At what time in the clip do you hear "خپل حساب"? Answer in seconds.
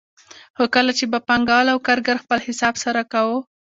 2.23-2.75